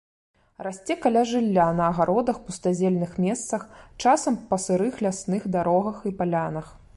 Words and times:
Расце 0.67 0.95
каля 1.03 1.21
жылля, 1.31 1.65
на 1.79 1.83
агародах, 1.91 2.39
пустазельных 2.47 3.11
месцах, 3.27 3.67
часам 4.05 4.41
па 4.55 4.61
сырых 4.65 4.93
лясных 5.09 5.41
дарогах 5.59 6.05
і 6.13 6.17
палянах. 6.25 6.75